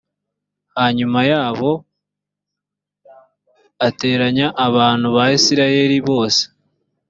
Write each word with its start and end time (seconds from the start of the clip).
hanyuma 0.77 1.19
yabo 1.31 1.71
ateranya 3.87 4.47
abantu 4.67 5.07
ba 5.15 5.23
isirayeli 5.37 5.97
bose 6.07 6.41